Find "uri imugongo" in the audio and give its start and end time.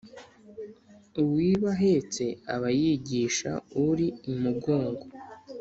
3.87-5.05